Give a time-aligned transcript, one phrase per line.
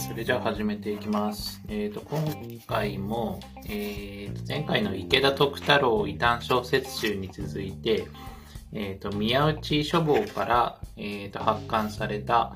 [0.00, 1.60] それじゃあ始めていきます。
[1.68, 2.24] えっ、ー、と、今
[2.66, 3.38] 回も、
[3.68, 8.06] えー、と前回の池田徳太郎異端小説集に続いて、
[8.72, 12.54] えっ、ー、と、宮内書房から、えっ、と、発刊された、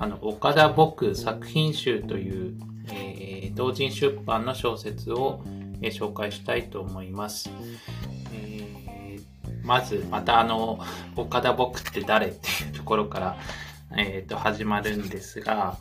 [0.00, 2.54] あの、岡田僕作品集という、
[2.92, 5.44] え同人出版の小説を、
[5.82, 7.50] え紹介したいと思います。
[8.34, 9.20] え
[9.62, 10.80] まず、またあの、
[11.14, 13.36] 岡田僕って誰っていうところから、
[13.96, 15.78] えっ、と、始まるんですが、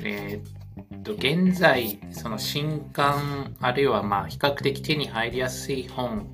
[0.00, 6.26] えー、っと、現在、その新刊、あるいはまあ、比較的手に入りやすい本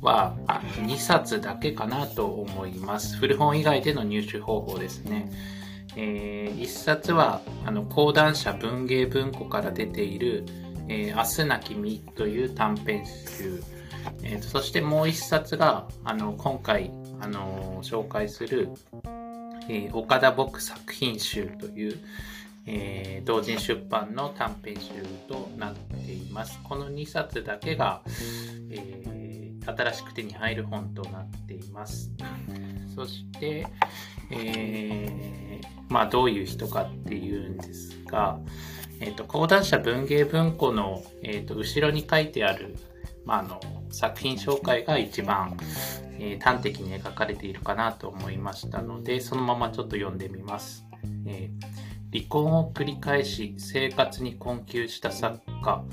[0.00, 3.16] は、2冊だけかなと思います。
[3.16, 5.30] 古本以外での入手方法ですね。
[5.96, 10.44] えー、1冊は、あの、講談社文芸文庫から出ている、
[10.88, 13.62] えー、明日なきみという短編集。
[14.22, 16.90] えー、そしてもう1冊が、あの、今回、
[17.20, 18.70] あの紹介する、
[19.68, 21.98] えー、岡田僕作品集という、
[22.66, 24.92] えー、同人出版の短編集
[25.28, 26.58] となっています。
[26.62, 28.02] この2冊だけが、
[28.70, 32.10] えー、新しく手に入る本となっています。
[32.94, 33.66] そして、
[34.30, 38.38] えー、まあどういう人かっていうんですが、
[39.00, 42.76] え、ー、と、講談社文芸文庫の、えーと、後ろに書いてある、
[43.24, 45.56] まあ、あの作品紹介が一番、
[46.18, 50.86] えー、端的に描かれているかなと思いましたので、そのままちょっと読んでみます。
[51.26, 55.84] えー離婚を繰り返し生活に困窮した作家、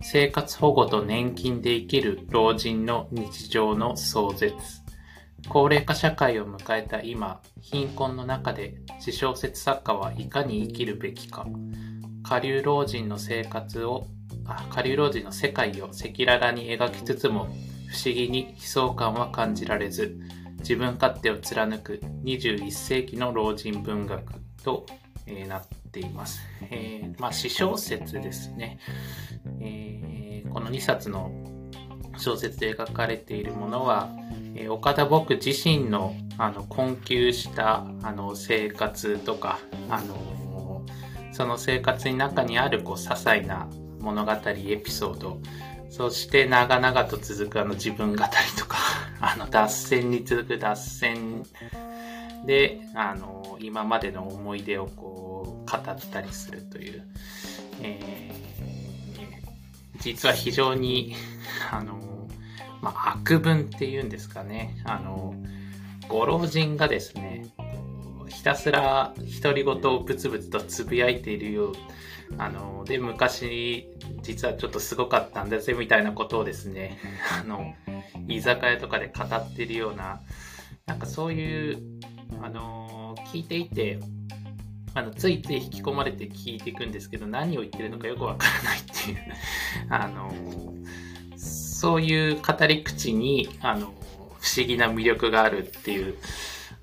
[0.00, 4.54] 生活保護と年金で生きる老人の日常の壮絶。
[5.46, 11.46] 高齢化社会を迎えた今、貧困の中で私小説作家はいかに生きるべきか。
[12.22, 14.06] 下流老人の生活を、
[14.70, 17.44] 下流老人の世界を赤裸々に描きつつも、
[17.88, 20.18] 不思議に悲壮感は感じられず、
[20.60, 24.22] 自分勝手を貫く21世紀の老人文学
[24.64, 24.86] と
[25.28, 25.62] えー、なっ
[25.92, 26.40] ています。
[26.70, 28.78] えー、まあ、詩小説ですね。
[29.60, 31.30] えー、この2冊の
[32.16, 34.08] 小説で描かれているものは、
[34.56, 40.84] え岡田僕自身のあの困窮したあの生活とか、あの
[41.32, 43.68] その生活の中にあるこう些細な
[44.00, 45.40] 物語、エピソード、
[45.90, 48.28] そして長々と続くあの自分語り
[48.58, 48.78] とか、
[49.20, 51.44] あの脱線に続く脱線
[52.46, 57.02] で、あの今までの思い出をこう語ったりするという、
[57.82, 61.14] えー、実は非常に、
[61.70, 62.28] あの、
[62.80, 65.34] まあ、悪文っていうんですかね、あの、
[66.08, 67.46] ご老人がですね、
[68.28, 71.74] ひたすら独り言をブツブツとつぶやいているよう
[72.36, 73.88] あの、で、昔、
[74.20, 76.98] 実はちょっとすごかったんだぜ、みたいなことをですね、
[77.40, 77.74] あの、
[78.26, 80.20] 居酒屋とかで語ってるような、
[80.86, 81.82] なんかそういう、
[82.42, 84.00] あの、聞いていて、
[84.94, 89.18] あのついつい引き込まれて聞いていくんですけど何を言ってるのかよくわからないっていう
[89.90, 90.34] あの
[91.36, 93.92] そういう語り口にあの
[94.40, 96.16] 不思議な魅力があるっていう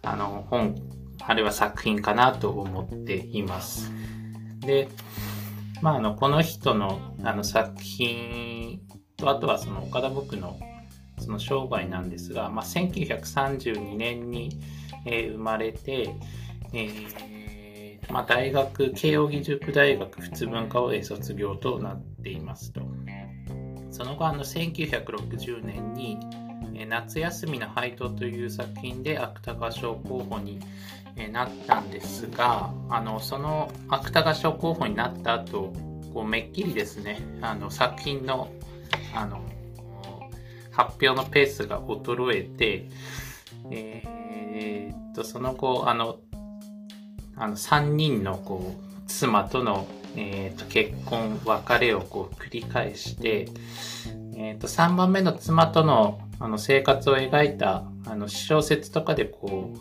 [0.01, 0.75] あの本
[1.21, 3.91] あるいは作品かなと思っています。
[4.59, 4.87] で、
[5.81, 8.79] まあ、あのこの人のあの作品
[9.17, 10.57] とあとはその岡田僕の
[11.17, 14.49] その生涯なんですが、まあ、1932年に、
[15.05, 16.15] えー、生まれて、
[16.73, 17.35] えー
[18.11, 22.81] まあ、大学、慶應義塾大学仏文科を卒業となっていますと。
[23.91, 26.19] その後、あの1960年に、
[26.87, 30.59] 夏休みの配当という作品で芥川賞候補に
[31.31, 35.73] なったんですが、あのその芥川賞候補になった後、
[36.13, 38.49] こうめっきりですね、あの作品の
[39.13, 39.41] あの
[40.71, 42.89] 発表のペースが衰えて、
[43.71, 46.19] えー、っとその後あの
[47.37, 53.47] あの3人のこう妻との、えーと、結婚別れをこう繰り返して、
[54.35, 59.73] えーと、3番目の妻とのあの生活を描いたあの小説とかでこ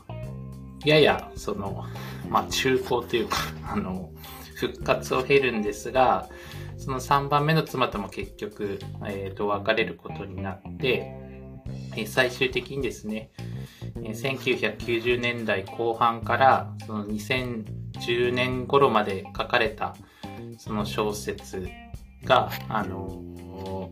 [0.85, 1.85] うややその、
[2.29, 4.11] まあ、中高というか あの
[4.55, 6.29] 復活を経るんですが
[6.79, 11.24] その3番目の妻とも結局、えーと別れることになって、
[11.97, 13.31] え最終的にですね、
[13.97, 19.97] 1990年代後半からその2010年頃まで書かれた
[20.59, 21.69] その小説
[22.25, 23.91] が、あの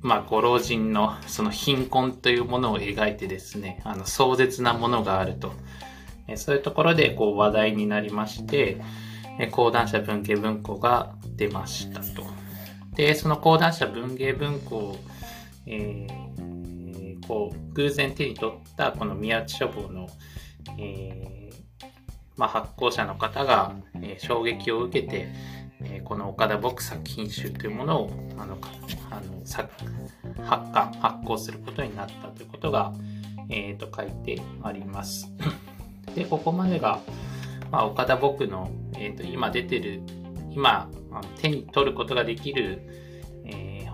[0.00, 5.52] まあ、ご老人のその貧困というものを描いてですね、あの壮絶なものがあると。
[6.36, 8.80] そういうところでこう話題になりまして、
[9.50, 12.24] 講談社文芸文庫が出ましたと。
[12.94, 14.96] で、その講談社文芸文庫
[15.66, 16.21] えー
[17.26, 20.08] こう偶然手に取ったこの宮内書房の、
[20.78, 21.86] えー、
[22.36, 25.28] まあ、発行者の方が、えー、衝撃を受けて、
[25.84, 28.58] えー、この岡田牧作品集というものをあの
[29.10, 29.44] あの
[30.44, 32.92] 発刊発行することになったということが、
[33.48, 35.30] えー、と書いてあります。
[36.14, 37.00] でここまでが、
[37.70, 40.02] まあ、岡田牧の、えー、と今出てる
[40.50, 40.90] 今
[41.38, 42.82] 手に取ることができる、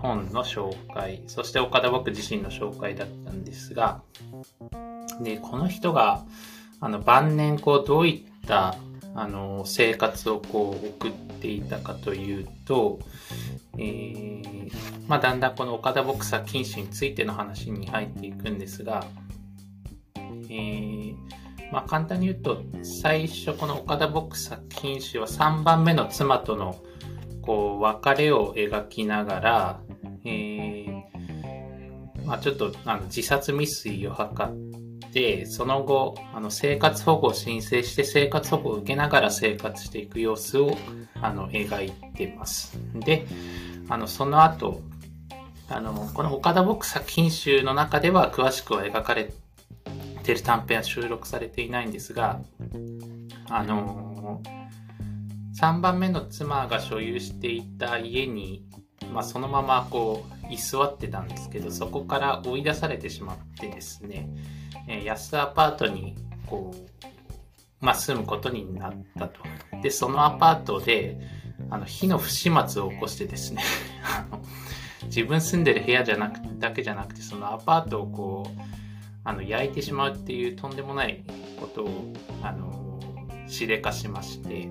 [0.01, 4.01] 本の紹介そして岡田牧自身の紹介だったんですが
[5.21, 6.23] でこの人が
[6.79, 8.75] あの晩年こうどういった
[9.15, 12.99] あの生活をこう送っていたかというと、
[13.77, 14.71] えー
[15.07, 19.05] まあ、だんだんこの岡田牧作禁止についての話に入っていくんですが、
[20.15, 21.15] えー
[21.71, 26.75] まあ、簡単に言うと最初この岡田牧作禁止は3番目の妻との
[27.41, 29.79] こう別れを描きながら、
[30.25, 34.79] えーまあ、ちょっとあの自殺未遂を図って
[35.11, 40.77] で、その後、あの生活保護を申請して生活保護を受けながら生活していく様子を
[41.21, 42.77] あの描いてます。
[42.93, 43.25] で、
[43.89, 44.81] あのその後、
[45.69, 49.31] あのこの岡田牧作品集の中では詳しくは描かれ
[50.23, 52.39] てる短編は収録されていないんですが、
[53.49, 54.41] あの
[55.59, 58.63] 3番目の妻が所有していた家に、
[59.13, 64.29] まあ、そのままこう居座ってたんですけどそこから追い出されてしまってですね
[64.87, 66.15] え安アパートに
[66.47, 67.05] こう、
[67.79, 69.41] まあ、住むことになったと。
[69.81, 71.19] で、そのアパートで、
[71.69, 73.63] あの、火の不始末を起こしてですね
[75.05, 78.61] 自分住んでる部屋じゃなくだけじゃなくて、そのアパートをこう、
[79.23, 81.23] あの、焼いてしまうっていうとんでもない
[81.59, 82.99] ことを、あの、
[83.47, 84.69] しでかしまして、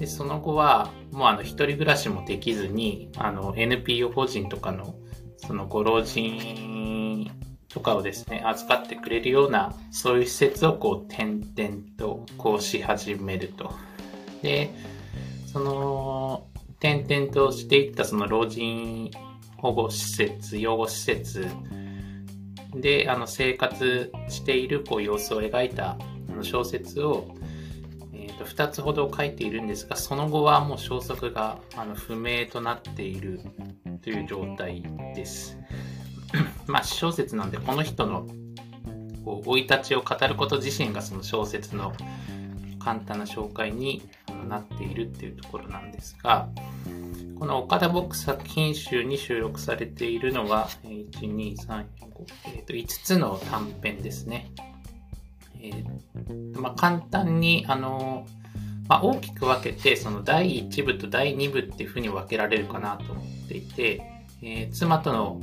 [0.00, 4.94] で、その後は、もうあの、一人暮らしもできずに、あの、NPO 法人とかの、
[5.36, 7.30] そのご老人
[7.68, 13.74] とかをですね、預かってくれるような、そういう施設をこう、点々とこうし始めると。
[14.40, 14.74] で、
[15.52, 16.46] その、
[16.78, 19.10] 点々としていったその老人
[19.58, 21.46] 保護施設、養護施設
[22.74, 25.98] で、あの、生活しているこう様子を描いた
[26.30, 27.34] あの小説を、
[28.40, 33.40] と2つほど書いているんですが、その後はもう消息があの不明となっている
[34.02, 34.82] という状態
[35.14, 35.58] です。
[36.66, 38.26] まあ、小説なんで、この人の
[39.24, 41.92] 生い立ちを語ること自身がその小説の
[42.78, 44.08] 簡単な紹介に
[44.48, 46.48] なっているっていうところなんですが、
[47.38, 51.84] この岡田ボック作品集に収録されているのは、1、2、3、4、5、
[52.46, 54.50] えー、と5つの短編ですね。
[55.62, 58.26] えーまあ、簡単に、あの
[58.88, 64.02] まあ、大きく分けて、その第1部と第2部っていうふうに分けられるかなと思っていて、
[64.42, 65.40] えー、妻との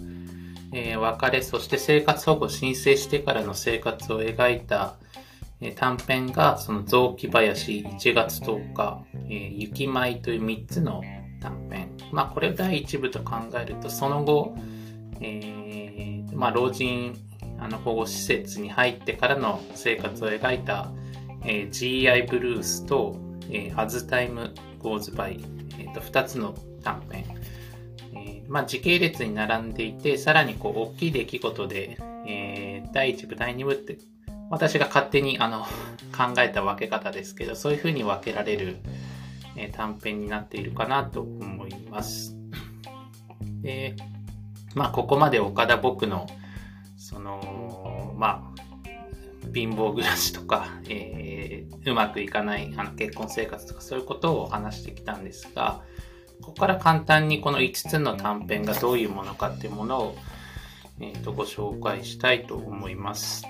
[0.73, 4.95] えー、別れ、そして生活保護申請してからの生活を描いた、
[5.61, 11.01] え、短編が、その雑木林1月10日、え、雪舞という3つの
[11.41, 11.89] 短編。
[12.11, 14.55] まあ、これを第1部と考えると、その後、
[15.21, 17.17] え、まあ、老人
[17.59, 20.91] あの保護施設に入ってからの生活を描いた、
[21.43, 23.15] えー、GI ブルースと、
[23.49, 25.43] えー、As Time Goes By、
[25.79, 27.25] えー、と2つの短編。
[28.47, 33.97] まあ、時系列に並んでいて、さらにこう大きい出来事で、えー、第1部、第2部って、
[34.49, 35.63] 私が勝手にあの
[36.15, 38.77] 考えた分け方ですけど、そういうふうに分けられる、
[39.55, 42.35] えー、短編になっているかなと思います。
[43.61, 43.95] で、
[44.75, 46.27] まあ、ここまで岡田僕の、
[46.95, 47.41] その、
[48.17, 48.57] まあ、
[49.53, 55.81] 貧乏暮らしとか、 えー、うまくいかないあの結婚生活とかそういうことを話してきたんですが、
[56.41, 60.17] ここから簡単にこの5つの短編がどういうものかっていうものを、
[60.99, 63.45] えー、とご紹介したいと思います。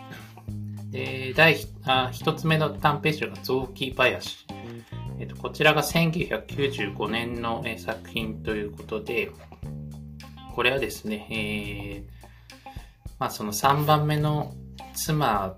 [0.90, 4.46] で第あ1つ目の短編集が雑木林。
[5.20, 9.32] えー、とこちらが1995年の、えー、作品ということで、
[10.54, 12.17] これはですね、えー
[13.20, 14.54] まあ、その3番目の
[14.94, 15.58] 妻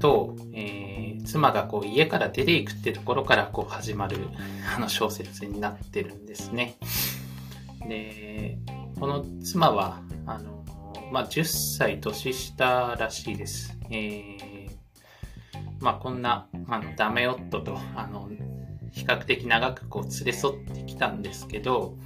[0.00, 4.18] と、えー、妻がこう家から出ていくってところからこう始まる
[4.76, 6.76] あの小説になってるんですね。
[7.88, 8.58] で、
[8.98, 10.64] この妻は、あの、
[11.12, 13.76] まあ、10歳年下らしいです。
[13.90, 14.68] えー、
[15.80, 18.28] まあ、こんな、あの、ダメ夫と、あの、
[18.92, 21.96] 比較的長くこう連れ添ってきたんですけど、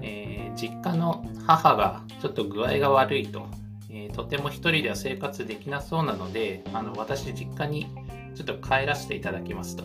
[0.00, 3.46] えー、実家の母がちょっと具合が悪いと
[3.92, 7.88] えー、とても一人では生活できなそうなので、あの私、実家に
[8.34, 9.84] ちょっと帰らせていただきますと。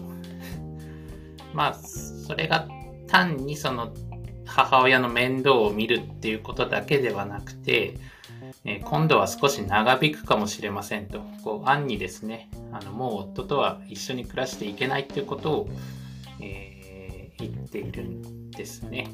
[1.53, 2.67] まあ、それが
[3.07, 3.93] 単にその
[4.45, 7.97] 母親の面倒を見るっていうことだけではなくて、
[8.63, 15.69] えー、今度は少し長引くかもしれませんと、こう、暗にですね、あのもう夫とは一緒に暮らしていけないっていうことを、
[16.39, 19.07] えー、言っているんですね。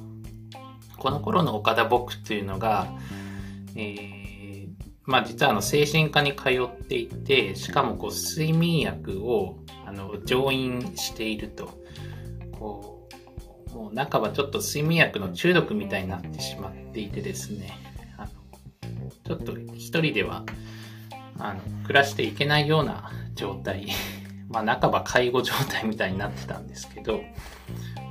[0.98, 2.88] この頃の岡田僕というのが、
[3.76, 4.21] えー、
[5.06, 11.82] まあ実はあの精神科に通っていて、しかもこう睡眠薬をあの上院していると、
[12.60, 13.10] こ
[13.72, 17.72] う、もう半ばちょっと睡眠薬の中毒みたいになってしまっていてですね、
[18.18, 20.46] あのちょっと一人では
[21.40, 23.88] あの暮らしていけないような状態、
[24.50, 27.22] まあ半ば介護状態みたいになってたんですけど、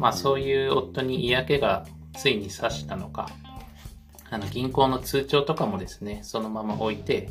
[0.00, 3.30] まあそういう夫に嫌気がついに刺したのか、
[4.30, 7.28] あの銀行の通帳とかもですね、そのまま置いて、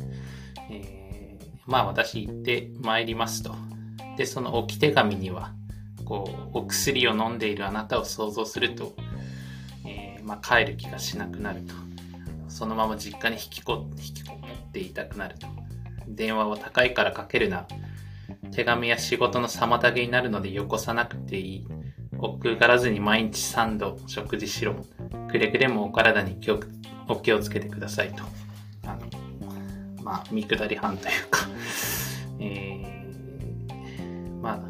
[0.70, 3.54] えー、まあ私行って参りますと。
[4.16, 5.54] で、その置き手紙には、
[6.04, 8.94] こう、お薬を飲んでいるあなたを想像すると、
[9.86, 11.74] えー、まあ帰る気がしなくなると。
[12.48, 15.46] そのまま実家に引きこ引きこもっていたくなると。
[16.06, 17.66] 電話は高いからかけるな。
[18.52, 21.66] 手紙や仕事の妨げになるのでよこさなくていい。
[22.18, 24.74] 奥がらずに毎日3度食事しろ。
[25.30, 26.60] くれぐれもお体に気を
[27.10, 28.22] お気をつけてくださいと。
[28.86, 31.46] あの、まあ、見下り班というか
[32.38, 34.60] えー、まあ、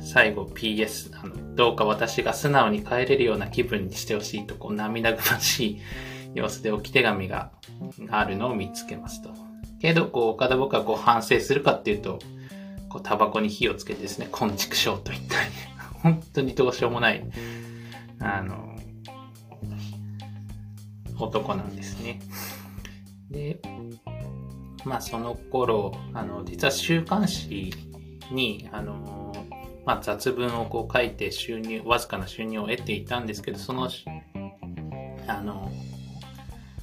[0.00, 5.80] 最後 PS、あの、どうか私が素直に帰れるような気分にしてほしいと、こう涙ぐましい
[6.34, 7.52] 様子で置き手紙が
[8.10, 9.30] あるのを見つけますと。
[9.80, 12.18] けど、こう、岡田僕はこう反省するかっていうと、
[12.88, 15.50] こう、タバコに火をつけてですね、昆虫症といったり、
[16.02, 17.24] 本当にどうしようもない、
[18.20, 18.69] あの、
[21.20, 22.20] 男なんですね。
[23.30, 23.60] で、
[24.84, 27.72] まあその頃、あの、実は週刊誌
[28.30, 29.32] に、あの、
[29.86, 33.88] まあ雑文をこう書いて収入、わずかな収入を得ていたんですけど、その、
[35.26, 35.70] あの、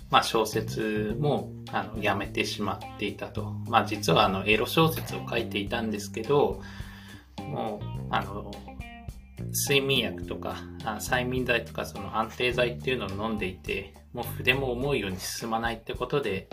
[0.10, 3.54] まあ小説もあのやめてしまっていたと。
[3.68, 6.62] まあ実はあのエロ小説を書いていたんですけど、
[7.38, 8.52] もう、あの、
[9.52, 16.48] 睡眠薬とか催眠剤とかその安定剤っていうのを飲んでいてもう筆も思うように進まないってことで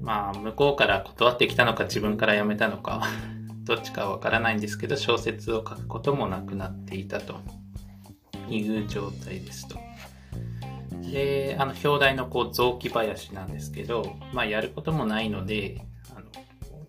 [0.00, 3.06] まあ向こうから断ってきたのか自分からやめたのか
[3.64, 7.36] どっちかわからないんですけど小説を書くこともなくなっていたと
[8.48, 9.78] いう状態ですと。
[11.14, 15.80] で、あの表題のこう雑木林なんですけど、まあやることもないので、
[16.14, 16.26] あの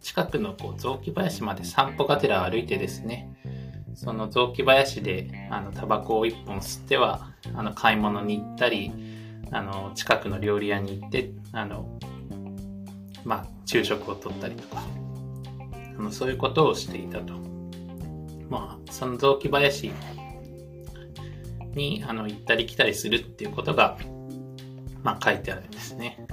[0.01, 3.29] 近くのこう雑木林まで散歩がてら歩いてですね、
[3.96, 8.92] その雑木林であのタバコを1本吸ってはあの買い物に行ったり
[9.52, 12.00] あの近くの料理屋に行ってあの、
[13.24, 14.84] まあ、昼食をとったりとか
[15.98, 17.46] あのそういうことをしていたと。
[18.50, 19.92] まあ、その雑木林
[21.74, 23.98] にあの行ったり来たりするっていうことが、
[25.04, 26.25] まあ、書いてあるんですね。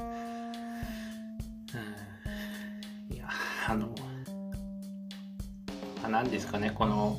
[3.10, 3.28] うん、いや、
[3.68, 3.94] あの、
[6.08, 7.18] 何ですかね、この、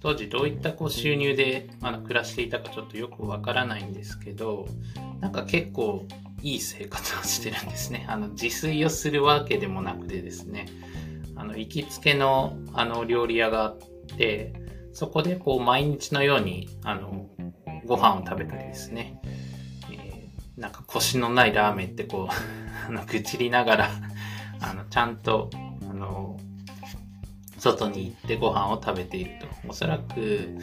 [0.00, 4.66] 当時どういったこう収入であの暮らしていたかちょっとよくわからないんですけど、
[5.20, 6.06] なんか結構
[6.42, 8.06] いい生活をしてるんですね。
[8.08, 10.66] あの自炊をするわけでもなくてですね、
[11.34, 13.78] あの行きつけのあの料理屋があっ
[14.16, 14.52] て、
[14.92, 17.28] そこでこう毎日のようにあの
[17.86, 19.20] ご飯を食べたりですね、
[19.90, 22.32] えー、なんか腰のないラーメンってこう
[22.88, 23.90] あの愚痴りながら
[24.60, 25.50] あのちゃんと
[25.88, 26.38] あの
[27.58, 29.46] 外に行ってご飯を食べていると。
[29.68, 30.58] おそらく、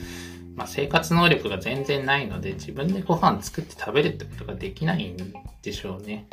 [0.56, 5.18] まあ、生活能力が全然ないので、自分でご飯作って食べるってことができないん
[5.62, 6.28] でしょうね。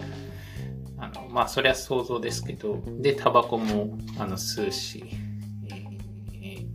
[0.98, 5.04] あの、まあ、それは想像ですけど、で、タバコも、あの、吸うし、
[6.42, 6.66] え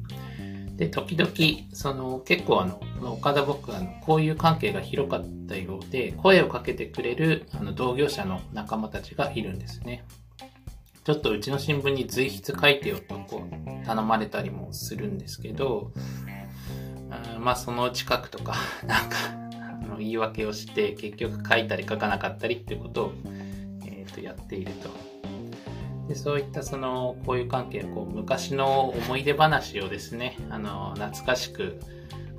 [0.75, 1.32] で、時々、
[1.74, 10.04] その、結構あの、岡田僕は、あの、こういう関係が広かったようで、声をかけてくれる、あの、同業者の仲間たちがいるんですね。
[11.05, 16.25] ちょっとうちの新聞に随筆書いてよとこう頼まれたりもするんですけど、うん
[17.39, 19.17] まあその近くとか、 なんか、
[19.83, 23.13] あの言い訳をして結局書いたり書かなかったりってことを、
[23.85, 24.89] えー、とやっていると。
[26.07, 31.79] でそういったその交友関係こう昔の思い出話をですね、あの懐かしく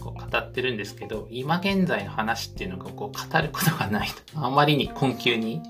[0.00, 4.44] こう語ってるんですけど、今現在の話っていうのがこう語ることがないと。
[4.44, 5.62] あまりに困窮に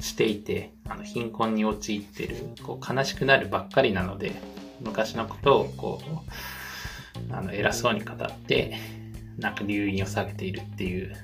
[0.00, 4.32] していて、あの貧困に陥ってる、こう悲しくなるばっかりなので、
[4.80, 6.00] 昔のことをこ
[7.30, 8.76] う、あの偉そうに語って、
[9.38, 11.14] なんか留飲を下げているっていう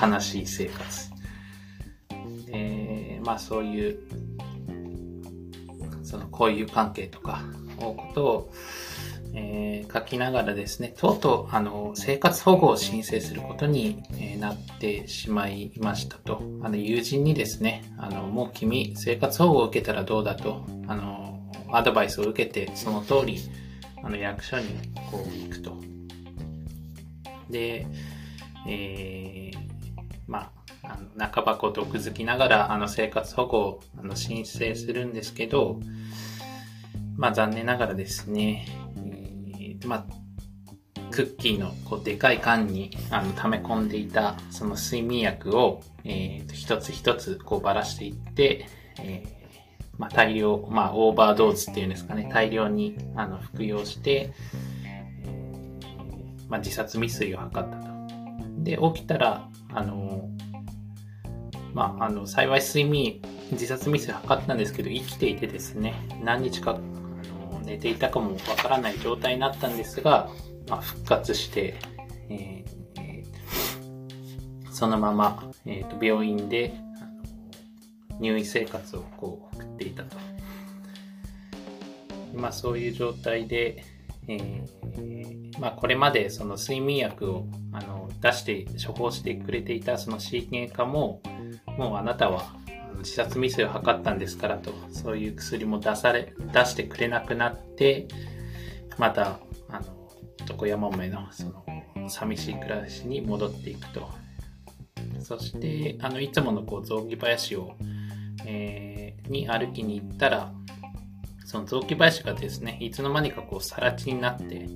[0.00, 1.10] 悲しい生活。
[2.46, 3.98] で、まあそういう、
[6.02, 7.42] その交友関係とか
[7.78, 8.52] を、ことを、
[9.40, 16.42] えー、書きながらですね、とうとう、あの、生活保護を申請することに、え、なってしまいましたと。
[16.62, 21.40] あの、友人にですね、あの、もう君、生活保護を受けたらどうだと、あの、
[21.70, 23.38] アドバイスを受けて、その通り、
[24.02, 24.66] あの、役所に、
[25.10, 25.76] こう、行くと。
[27.48, 27.86] で、
[28.66, 29.58] えー、
[30.26, 30.50] まあ、
[30.82, 35.80] あの半ばこう毒づきながらあの生活保護をあの申請するんですけど、
[37.16, 38.66] まあ残念ながらですね、
[39.80, 40.04] えー、まあ、
[41.10, 48.66] クッキーのこうでかい缶にあの溜め込んでいたその睡眠薬を、えー、一つ一つこうばらしていって、
[49.00, 49.38] えー
[49.98, 54.32] まあ、大量、まあ、オーバードーズっていうんですかね、大量にあの服用して、
[56.48, 57.76] まあ、自殺未遂を図ったと。
[58.58, 60.28] で、起きたら、あの、
[61.74, 63.20] まあ、あの、幸い睡眠、
[63.50, 66.78] 自殺未遂を図ったんですけど、生きていてですね、何日か、
[67.68, 70.30] 寝ていたかもわからない状態になったんですが、
[70.68, 71.76] まあ、復活して、
[72.30, 76.74] えー、そのまま、えーと病院で
[78.20, 80.16] 入院生活をこう送っていたと。
[82.34, 83.84] まあそういう状態で、
[84.28, 91.22] えー、まあこれまでその睡眠薬をあの出して処方してくれていたその神経科も、
[91.78, 92.54] もうあなたは
[92.98, 98.08] 自殺未遂を図ったんですからと、そういう薬も出され、出してくれなくなって、
[98.96, 99.38] また、
[99.68, 99.86] あの、
[100.48, 104.08] 床山目のその寂しい暮らしに戻っていくと。
[105.20, 107.76] そして、あの、いつものこう雑木林を
[108.44, 110.52] えー、に歩きに行ったら、
[111.44, 114.68] その雑木林がですね、いつの間にかこう、更地になって、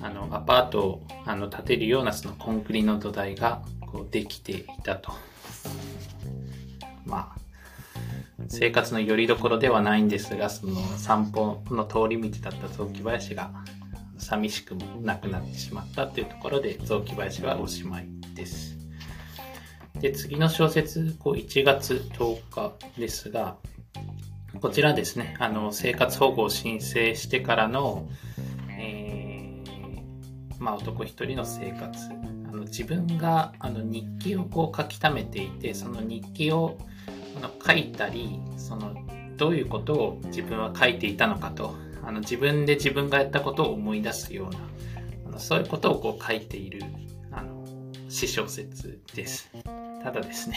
[0.00, 5.12] あの、アパートをあの建てるようなそのコンクリの土台がこうできていたと。
[7.04, 7.36] まあ、
[8.46, 13.50] 生活の拠り所ではないんですが、その散歩の通り道だった雑木林が
[14.16, 18.76] 寂しくもなくなってしまったというところで雑木林はおしまいです。
[20.00, 23.56] で、次の小説、こう1月10日ですが、
[24.60, 28.08] こちらですね、あの、生活保護を申請してからの、
[28.70, 31.98] えー、まあ、男一人の生活。
[32.48, 36.78] あの自分があの日記をこう書き溜めていて、その日記を
[37.38, 38.94] の書いたり、その
[39.36, 41.74] どういうことを自分は書いていたのかと、
[42.04, 44.58] あの自分で自分がやったことを思い出すような、
[45.26, 46.82] あのそういうことをこう書いている
[47.30, 47.64] あの
[48.08, 49.50] 詩小説です。
[50.02, 50.56] ただですね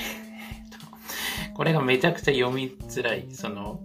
[1.53, 3.81] これがめちゃくちゃ読みづらい、その、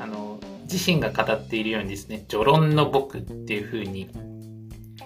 [0.00, 4.10] あの、自身が語っているようにですね、序論の僕っていう風に、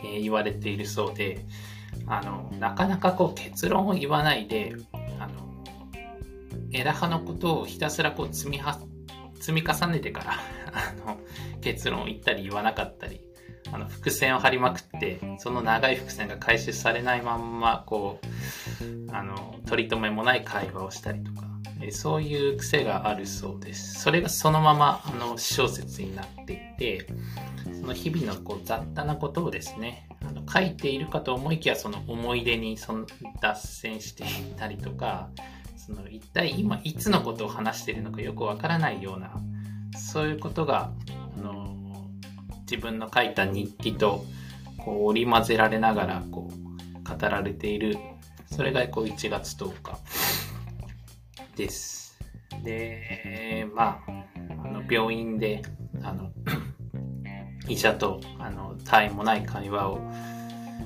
[0.02, 1.44] えー、言われているそうで、
[2.06, 4.74] あの、なかなかこう結論を言わないで、
[6.72, 8.78] 枝葉のことをひたすらこう積みは、
[9.40, 10.32] 積み重ねてから
[10.72, 11.18] あの、
[11.60, 13.20] 結論を言ったり言わなかったり、
[13.72, 21.50] あの伏線を張りまくってその長い伏線が回収されないまんまこうあの取り留めもない会話をしたりとか
[21.82, 24.00] えそういう癖があるそうです。
[24.00, 27.06] それがそのままあの小説になっていて
[27.80, 33.06] その日々のこう雑多なことをですねあの書いているかと思いきやその思い出にその
[33.40, 35.30] 脱線していったりとか
[35.94, 39.32] その一体今いつのことを話しているのかよくわからないような
[39.98, 40.92] そういうことが
[41.36, 41.76] あの
[42.70, 44.24] 自分の書いた日記と
[44.78, 47.98] こう織り交ぜられながらこう語られている
[48.46, 49.98] それがこう1月10日
[51.56, 52.18] です。
[52.64, 54.24] で、まあ、
[54.64, 55.62] あの病院で
[56.02, 56.30] あの
[57.68, 60.00] 医者とあの絶えもない会話を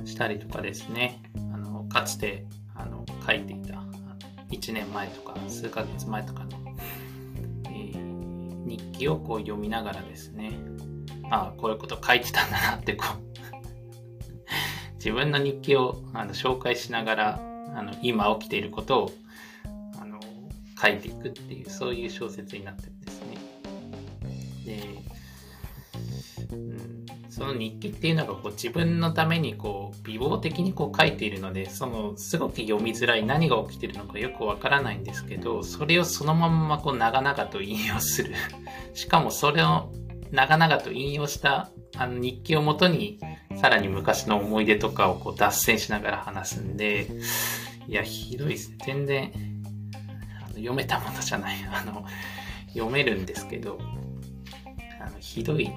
[0.04, 3.63] したりとかですねあのかつてあの書いていた
[4.58, 6.50] 1年前とか数ヶ月前とかの、
[7.66, 10.52] えー、日記をこう読みながらですね
[11.30, 17.40] ああこういうこと書いてたんだなってこう 自分の日記をあの紹介しながら
[17.74, 19.12] あの今起きていることを
[20.00, 20.20] あの
[20.80, 23.38] 書いていくっていうそういう小説になってるんですね。
[24.64, 24.82] で、
[26.52, 26.93] うん、
[27.34, 38.34] その日記っていうのがこう自分のためにこう美貌的にこう書いているのでそのすごく読みづらい何が起きてるのかよくわからないんですけどそれをそのまんまこう長々と引用する
[38.92, 39.90] しかもそれを
[40.30, 43.20] 長々と引用したあの日記をもとに、
[43.56, 47.08] さらに昔の思い出とかをこう脱線しながら話すんで、
[47.86, 48.78] いや、ひどいですね。
[48.84, 49.32] 全然、
[50.44, 51.56] あの読めたものじゃない。
[51.70, 52.04] あの、
[52.68, 53.78] 読めるんですけど、
[55.00, 55.70] あのひどい、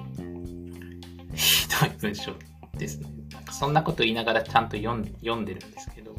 [1.86, 2.32] い文章
[2.76, 3.08] ですね。
[3.32, 6.14] なんかそんなこと言いながらちゃんと読ん読んでるんですけど、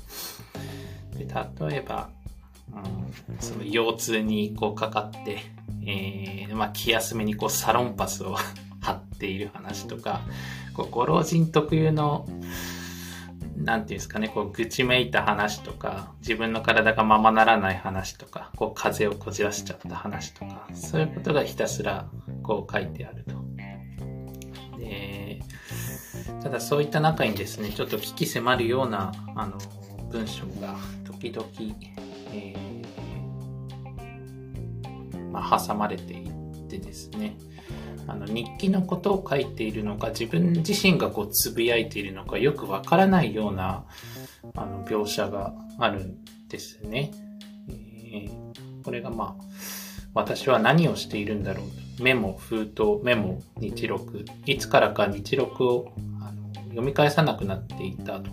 [1.18, 1.26] で
[1.70, 2.10] 例えば、
[2.74, 5.40] うん、その腰痛にこうかかって、
[5.86, 8.36] えー、まあ、気休めにこうサロンパスを
[8.82, 10.22] 貼っている話とか、
[10.74, 12.28] こうご老人特有の、
[13.58, 22.08] なんていうんですかね、こう愚痴めいた話とか、自分の体がままならない話とか、こう風をこじらしちゃった話とか、そういうことがひたすら
[22.44, 23.36] こう書いてあると。
[26.42, 29.58] ただそういった中にですね、ちょっと危機迫るような、あの、
[30.12, 31.48] 文章が時々、
[32.34, 37.38] えー、まあ、挟まれていってですね、
[38.08, 43.86] あの日記のことを書いているのか、自分自身がこうつぶやいているのかよくわからないような
[44.56, 47.12] あの描写があるんですね。
[47.70, 49.44] えー、これがまあ、
[50.16, 51.64] 私は何をしているんだろ
[52.00, 54.26] うメモ、封筒、メモ、日録。
[54.46, 55.94] いつからか日録を
[56.70, 58.32] 読み返さなくなっていたと。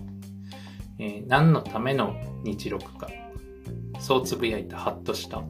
[0.98, 3.08] えー、何のための日録か。
[3.98, 5.42] そうつぶやいた、ハッとした。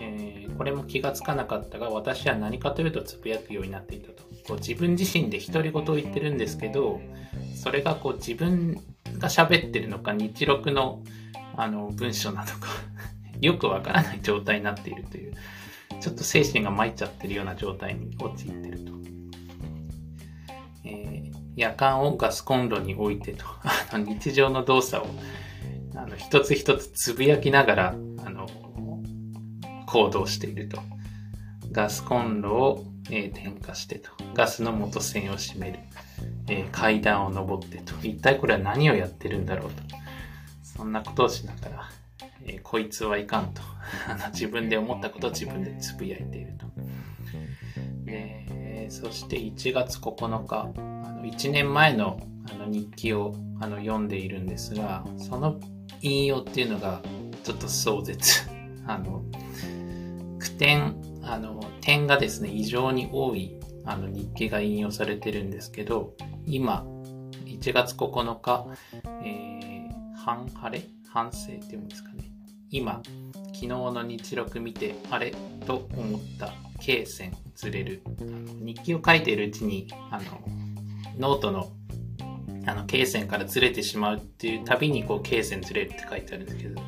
[0.00, 4.22] えー、これも気がつかなかったが、私は何かというとつぶやくようになっていたと。
[4.46, 7.00] こう自分自身で独り言を言ってるんですけど、
[7.54, 8.74] それがこう自分
[9.18, 11.02] が喋ってるのか、日録の
[11.56, 12.68] あの文章なのか
[13.40, 15.34] よくわからない状態になっているという、
[16.00, 18.92] ちょっと精神が参っちゃってるような状態に陥ってると。
[21.56, 23.44] 夜間をガスコンロに置いてと、
[23.90, 25.06] あの日常の動作を
[25.96, 28.48] あの一つ一つつぶやきながら、あの、
[29.86, 30.80] 行動していると。
[31.70, 34.10] ガスコンロを、えー、点火してと。
[34.34, 35.78] ガスの元栓を閉める。
[36.48, 37.94] えー、階段を登ってと。
[38.02, 39.82] 一体これは何をやってるんだろうと。
[40.62, 41.90] そんなことをしながら、
[42.44, 43.62] えー、こいつはいかんと。
[44.32, 46.66] 自分で思ったことを自分でつぶやいていると。
[48.04, 50.93] で、そして1月9日、
[51.24, 55.58] 1年前のあの日記をあの読んでいるんですが、その
[56.02, 57.02] 引用っていうのが
[57.42, 58.48] ちょっと壮絶。
[58.86, 59.24] あの、
[60.38, 66.14] 句点、あの、点がですね、異常に多いあの日記が引用されてるんですけど、
[66.46, 66.84] 今、
[67.46, 68.66] 1月9日、
[69.24, 70.84] えー、半晴れ？
[71.08, 72.30] 反省っていうんですかね。
[72.70, 73.00] 今、
[73.54, 75.32] 昨日の日録見て、あれ？
[75.66, 78.02] と思った経線ずれる。
[78.60, 80.63] 日記を書いているうちに、あの、
[81.18, 81.72] ノートの
[82.66, 86.82] あの、経線からずれてしまうっていうたびに、こう、経線ずれるって書いてあるんですけど、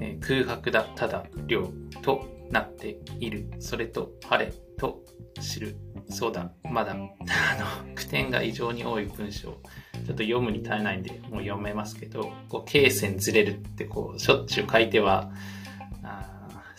[0.00, 1.68] えー、空白だ、ただ、量
[2.02, 3.50] となっている。
[3.58, 5.02] それと、晴れと
[5.40, 5.76] 知る。
[6.08, 7.08] そうだ、まだ、 あの、
[7.94, 15.32] 句点が異常に多い文章、ちょっと読むに耐えないんで、もう読めますけど、こう、経線ずれるって、こう、しょっちゅう書いては、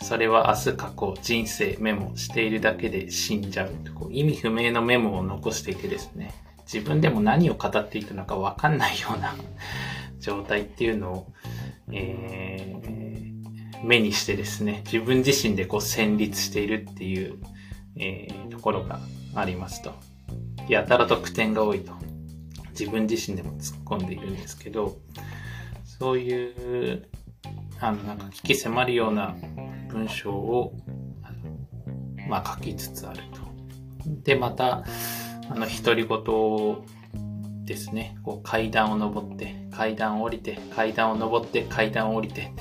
[0.02, 3.70] それは明日過去、人生メモしているだけで死んじゃう。
[3.94, 6.32] こう意味不明のメモを残していてですね。
[6.72, 9.34] 自分でも何を語っていたのかわかんないような
[10.20, 11.32] 状態っていうのを、
[11.92, 17.38] えー、目にしてですね、自分自身でこう戦慄しているっていう、
[17.96, 19.00] えー、ところが
[19.34, 19.92] ありますと。
[20.68, 21.92] やたらと句点が多いと。
[22.70, 24.96] 自分自身でも突っ込んでいるんですけど、
[25.84, 27.08] そういう、
[27.80, 29.36] あの、なんか聞き迫るような
[29.92, 30.74] 文章を、
[32.28, 33.40] まあ、書きつつあると。
[34.22, 34.84] で、また、
[35.48, 38.16] あの、独り言ですね。
[38.22, 42.52] こう階段を登って、階段を降りて、階段を登って、階段を降りて。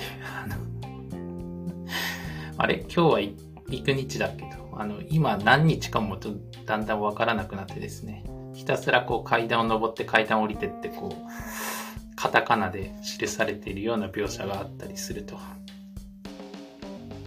[2.58, 2.80] あれ？
[2.82, 3.36] 今日は行
[3.84, 8.24] く日だけど、あの、今何日かもちょっとだんだんわからなくなってですね。
[8.54, 15.38] ひたすらこう階段を登って階段を降りてってこう、カタカナで記されているような描写があったりすると。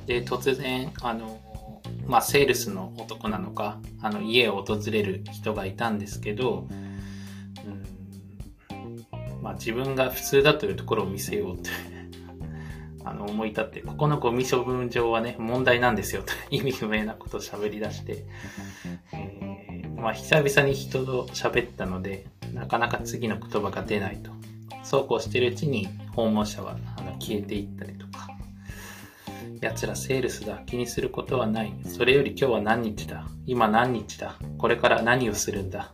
[0.06, 1.40] で、突然、あの、
[2.06, 6.68] まあ、セールスの男なのか、あの、家を訪れる人がいたんですけど、
[8.70, 11.70] うん、まあ、自分が普通だというところを見せようって
[13.04, 18.24] あの、思い立って、ここのゴミ処分場はね、問題なんですよと、意味不明なことを喋り出して、
[19.12, 24.30] えー、まあ、久々に人と喋ったので、なかなか次の言葉が出ないと。
[24.82, 28.01] そうこうしてるうちに訪問者はあの消えていったりと、
[29.62, 30.60] 奴らセールスだ。
[30.66, 31.72] 気にすることはない。
[31.86, 33.28] それより今日は何日だ？
[33.46, 34.34] 今何日だ？
[34.58, 35.92] これから何をするんだ？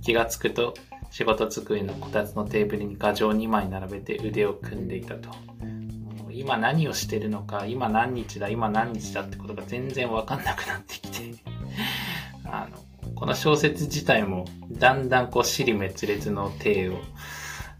[0.00, 0.74] 気がつくと
[1.10, 5.28] 仕事机のこたつのテーブルに画像2枚並べて腕を組んでいたと。
[6.30, 11.34] 今何をしてるのか、今何日だ、今何日だってことが全然わかんなくなってきて
[12.46, 17.00] あの、この小説自体もだんだんこう、尻滅裂の体を、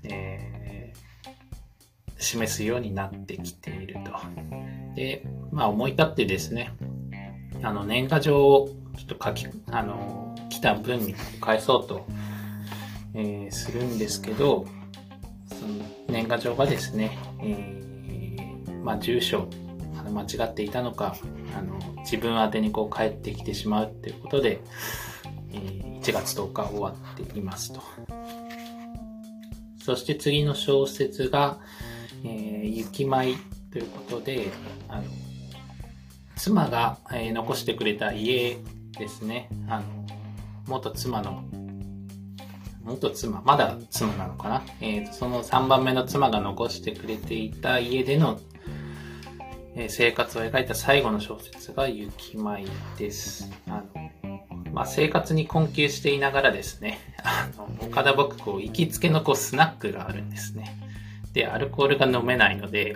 [0.02, 4.10] えー、示すようになってきていると。
[4.94, 6.72] で、まあ思い立ってですね、
[7.62, 12.06] あの年賀状をちょっと書き、あの、来た分に返そうと、
[13.14, 14.66] えー、するんですけど、
[15.48, 19.48] その年賀状がですね、えー、まあ住所、
[19.98, 21.16] あの間違っていたのか、
[21.56, 24.60] あの、自分宛てにこう帰ってきてしまうっていうことで、
[25.52, 27.82] えー、1月10日終わっていますと。
[29.82, 31.58] そして次の小説が、
[32.24, 33.36] えー、雪舞
[33.72, 34.50] ということで、
[34.88, 35.04] あの、
[36.36, 38.58] 妻が、えー、残してくれた家
[38.98, 39.48] ですね。
[39.68, 39.84] あの、
[40.66, 41.44] 元妻の、
[42.82, 44.62] 元妻、まだ妻なのかな？
[44.80, 48.40] えーと、その3番目の妻が残してくれていた家での、
[49.76, 52.66] えー、生活を描いた最後の小説が雪舞
[52.98, 53.50] です。
[53.68, 54.10] あの
[54.72, 60.78] まあ、生活に困窮していながらですね、あの岡田僕こう行きつけのこうスナックがあるんですね。
[61.32, 62.94] で、アルコールが飲めないので、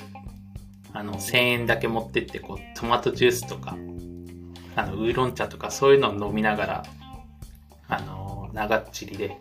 [0.94, 3.76] あの、1000円だけ持ってって、こう、トマトジュースとか、
[4.76, 6.82] あの、ウーロン茶とかそういうのを飲みながら、
[7.88, 9.36] あの、長っちりで、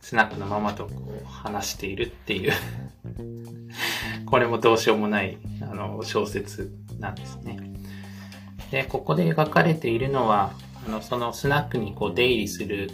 [0.00, 2.52] スナックのママとこう話しているっていう
[4.26, 7.58] これもどうしようもない、あの、小説なんですね。
[8.70, 10.52] で、ここで描かれているのは、
[10.86, 12.90] あの、そのスナックにこう出入りする、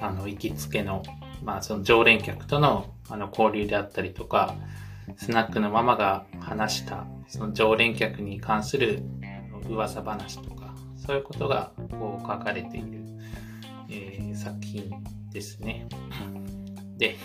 [0.00, 1.02] あの、行きつけの、
[1.42, 4.54] まあ、その常連客との、あの、交流であったりとか、
[5.16, 9.02] スナックのママが話した、その常連客に関する
[9.68, 13.04] 噂話とか、そういうことがこう書かれている、
[13.88, 14.90] えー、作品
[15.32, 15.86] ですね。
[16.98, 17.16] で、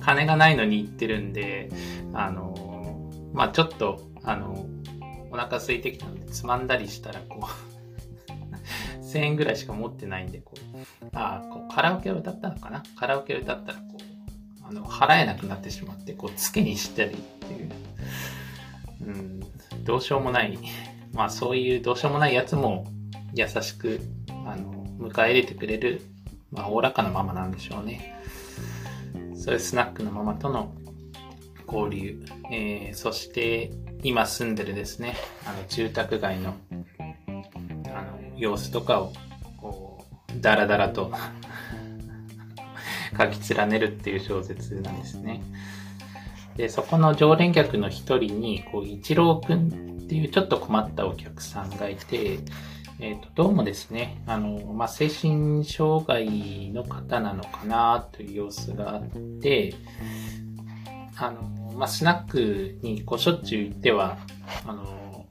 [0.00, 1.70] 金がないのに行ってるんで、
[2.12, 4.66] あの、まあちょっと、あの、
[5.30, 10.54] お腹空いてきたのでつまんだりしたらこう1000円ぐらいしか持ってないんでこ
[11.02, 12.82] うあこうカラオケを歌ったのかな？
[12.98, 13.78] カラオケを歌ったら
[14.72, 17.70] の払えなくなってしまってこう月にしたりっていう、
[19.06, 19.40] うん、
[19.84, 20.58] どうしようもない。
[21.12, 22.86] まあそういうどうしようもないやつも
[23.34, 24.00] 優しく
[24.46, 26.02] あの迎え入れてくれる
[26.52, 28.16] まあおおらかなママなんでしょうね。
[29.34, 30.74] そういうスナックのママとの
[31.66, 33.70] 交流、えー、そして
[34.02, 35.14] 今住んでるですね、
[35.46, 36.54] あの住宅街の
[37.86, 39.12] あの様子とかを
[39.56, 40.04] こ
[40.36, 41.12] うダラダラと
[43.16, 45.42] 書き連ねるっていう小説なんですね。
[46.56, 49.68] で、そこの常連客の一人に、こう、一郎くん
[50.02, 52.38] っていうちょっと困ったお客さんがいて、
[52.98, 59.02] えっ、ー、と、どうもですね、あの、まあ、精神障害の方なのかなという様子があっ
[59.40, 59.74] て、
[61.16, 64.18] あの、まあ、スナックにこうしょっちゅう行っては、
[64.66, 65.26] あの、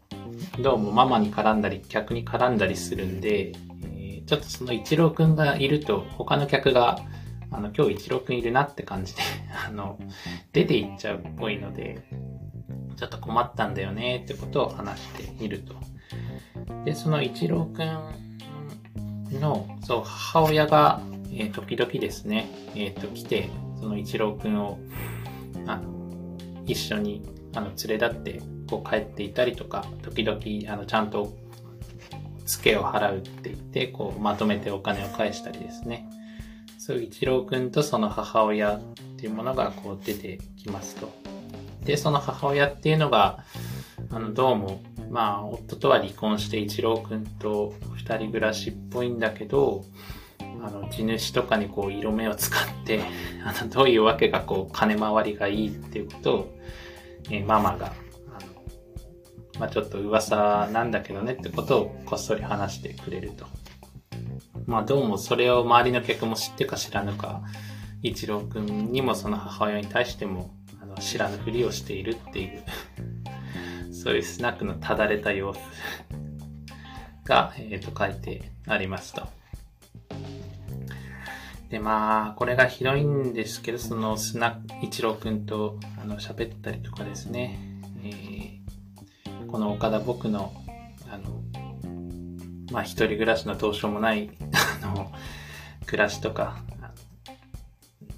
[0.62, 3.52] どうもママに絡んだり、客に絡んだりするんで、
[3.84, 7.00] えー、ちょっとその一郎くんがいると、他の客が、
[7.52, 9.22] あの、今日一郎くんいるなって感じで
[9.68, 10.00] あの、
[10.54, 12.04] 出て行っちゃうっぽいので、
[12.96, 15.76] ちょっと困ったんだよねってことを話していると。
[16.86, 24.80] で、その一郎くんの、そう、母親が、えー、時々ですね、えっ、ー、と、来て、その一郎くんを、
[25.66, 26.00] あの、
[26.66, 27.24] 一緒に
[27.56, 30.40] あの連れ立ってこう帰っていたりとか時々
[30.72, 31.34] あのちゃんと
[32.46, 36.10] ツケを払うって言ってこうまとめてお金を返したりですね
[36.90, 38.82] そう一郎くんとその母親っ
[39.20, 41.14] ていうものがこう出てきますと
[41.84, 43.44] でその母親っていうのが
[44.10, 49.86] あのどうもまあ夫とは離婚して一郎くんと二人暮らしっぽいんだけど
[50.40, 53.02] あの地主とかにこう色目を使って
[53.46, 56.58] あのどういうわけがこう金回りがいいっていうことを
[57.30, 63.59] えママが、あの、まあ、ちょっと噂なんだけどねってことをこっそり話してくれると。
[64.70, 67.42] まあ、どうもそれを周りの客も知ってか知らぬか、
[68.04, 72.64] 一郎くんにもその母親に対しても、あの、知らぬふりをしているっていう
[73.92, 75.60] そういうスナックのただれた様子
[77.26, 79.28] が、えっ、ー、と、書いてありますと。
[81.72, 87.58] で、まあ、これがひどいんですけど、そのスナック、一郎くんとあの喋ったりとかですね、
[88.04, 90.54] えー、この岡田僕の、
[91.12, 91.42] あの、
[92.72, 94.30] まあ、一人暮らしのどうしようもない、
[94.84, 95.12] あの、
[95.86, 96.58] 暮らしとか、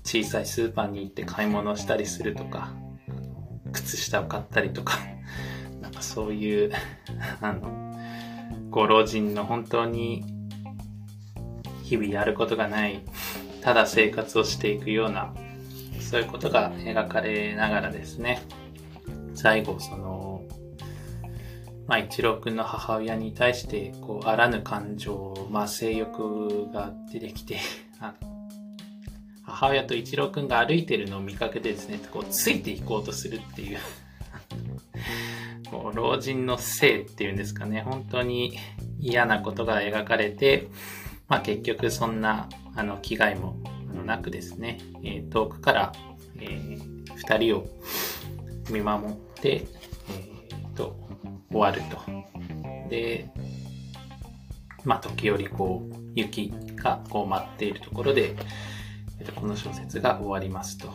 [0.04, 2.74] 小さいスーパーに行って買い物したりするとか、
[3.72, 5.00] 靴下を買ったりとか、
[5.82, 6.72] なんかそういう、
[7.40, 7.96] あの、
[8.70, 10.26] ご老人の本当に
[11.84, 13.02] 日々やることがない
[13.62, 15.34] ただ生活をしていくような、
[16.00, 18.42] そういうことが描かれながらですね、
[19.36, 20.21] 最後、その、
[21.92, 27.60] まあ、一郎くんの母親に対して、こう、あらぬ感情、まあ、性欲が出てきて、
[29.44, 33.80] 母親と一郎くんが歩いてるのを見かけてですね、こう、ついていこうとするっていう
[35.70, 38.58] こう、老人の性っていうんですかね、本当に
[38.98, 40.70] 嫌なことが描かれて、
[41.28, 43.58] まあ、結局そんなあの、危害も
[44.06, 45.92] なくですね、えー、遠くから、
[46.40, 47.68] えー、2人を
[48.70, 49.66] 見守って、
[51.52, 52.00] 終わると。
[52.90, 53.30] で、
[54.84, 58.36] まあ、時折こう、雪がこう舞っているところで、
[59.20, 60.90] えー、とこの小説が終わりますと。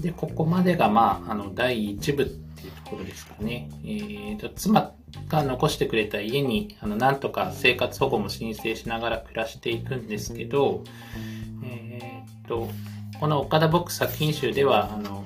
[0.00, 3.70] で、ここまでが、まあ、あの、第1部っていうところですかね。
[3.82, 4.92] えー、と、妻、
[5.28, 10.84] が残してくれた家に、あの、なんとか生活保護も申請しながら暮らしていくんですけど、
[11.64, 12.68] えー、と、
[13.18, 15.24] この岡田僕作品集では、あの、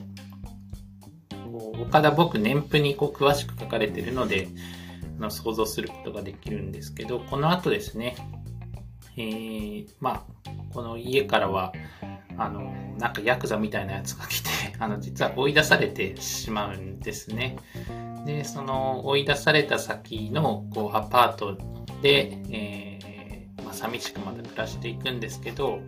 [1.79, 4.49] 岡田僕年譜にこう詳しく書かれてるので、
[5.19, 8.17] あの想像することができるんですけど、この後ですね、
[9.17, 11.73] えー、まあ、この家からは、
[12.39, 17.57] あの、なんかヤクザみたいなやつが来て、 あの、実は追い出されてしまうんですね。
[18.25, 21.59] で、その追い出された先のこうアパート
[22.03, 25.81] で、えー、まあ、寂しくまた暮らしていくんですけど、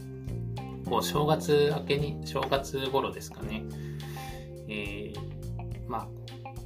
[0.89, 3.65] こう正月明けに、正月頃ですかね、
[4.69, 5.32] えー、
[5.93, 6.09] まあ、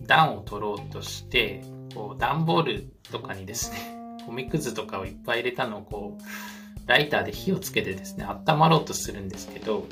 [0.07, 9.85] 暖を取ろうとして、こう段ボールとかにですね、 ゴミくずとかをいっぱい入れたのをこう、ライターで火をつけてですね、温まろうとするんですけど、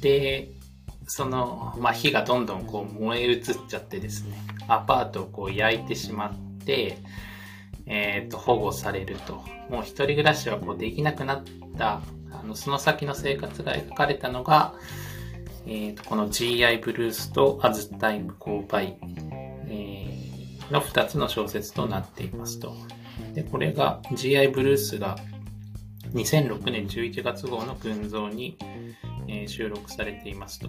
[0.00, 0.52] で、
[1.06, 6.96] その、まあ、火がどんどんこう燃え移っちゃってですね、アパートをこう焼いてしまって、
[7.84, 9.44] え、ー、と、保護されると。
[9.68, 11.44] もう一人暮らしはこうできなくなっ
[11.76, 12.00] た、
[12.32, 14.74] あの、その先の生活が描かれたのが、
[15.66, 18.94] えっ、ー、と、この GI ブルースと As Time Go By、
[19.68, 22.74] えー、の2つの小説となっていますと。
[23.34, 25.16] で、これが GI ブルースが
[26.12, 28.56] 2006年11月号の群像に、
[29.28, 30.68] えー、収録されていますと。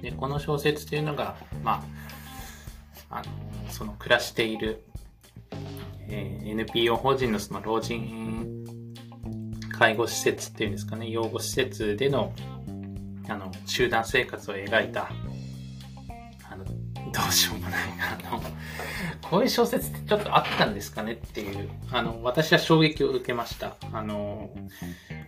[0.00, 1.84] で、この小説というのが、ま
[3.10, 4.82] あ、あの、その暮らしている、
[6.08, 8.64] えー、NPO 法人のその老人
[9.72, 12.32] 介護施設っていうんですかね、養護施設での、
[13.28, 15.10] あの、集団生活を描いた、
[16.50, 16.72] あの、ど
[17.28, 18.42] うしようもない、あの、
[19.28, 23.76] こういう小説ってちょっとあったんですかねっていう、あの、私は衝撃を受けました。
[23.92, 24.50] あの、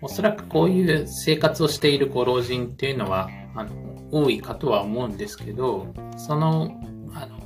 [0.00, 3.70] おそらくこういう生活をしているご老人っていうのは、あの、
[4.10, 6.80] 多いかとは思うんですけど、その、
[7.14, 7.44] あの、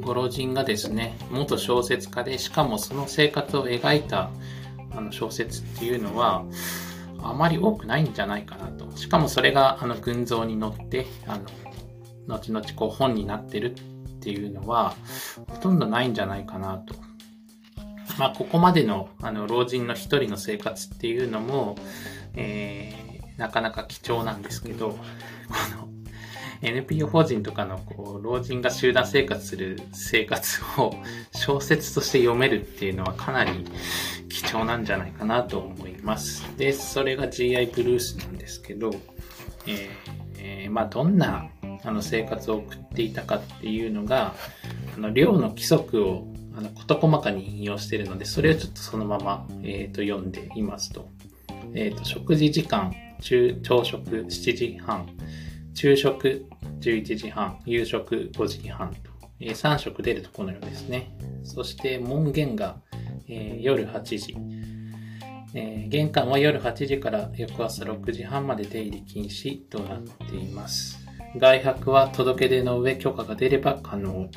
[0.00, 4.30] ご老人がですね、元小説家で、しかもその生活を描いた
[4.90, 6.44] あの小説っていうのは、
[7.22, 8.90] あまり多くないんじゃないかなと。
[8.96, 11.44] しかもそれが、あの、群像に乗って、あの、
[12.36, 14.94] 後々こう本になってるっていうのは、
[15.48, 16.94] ほとんどないんじゃないかなと。
[18.18, 21.76] まあ、ここまでの、あの、老人の一人の生活っていうのも、
[22.34, 24.96] えー、なかなか貴重なんですけど、こ
[25.76, 25.88] の、
[26.62, 30.92] NPO 法人とかのこう老人が集団生活する生活を
[31.32, 33.64] 小説として読めるっていうのはかなり
[34.28, 36.44] 貴重なんじゃないかなと思います。
[36.56, 38.90] で、それが GI ブルースなんですけど、
[39.66, 39.88] えー
[40.38, 41.48] えー、まあどんな
[41.84, 44.34] あの生活を送っていたかっていうのが、
[44.96, 51.08] あの寮の規則をあの事細かに引用しているので、それをちょっとそのまま、えー、と読んでいますと。
[51.74, 55.06] えー、と食事時間中、朝食7時半、
[55.80, 56.44] 昼食
[56.80, 61.16] 11時半、夕食5時半と、えー、3食出るとこのようですね。
[61.44, 62.80] そして門限が、
[63.28, 64.36] えー、夜8時、
[65.54, 70.98] えー、玄関は夜8時から翌朝6時半まで出入り禁止となっています。
[71.36, 74.28] 外泊は届け出の上許可が出れば可能。